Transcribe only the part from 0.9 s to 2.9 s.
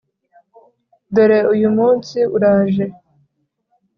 dore uyu munsi uraje.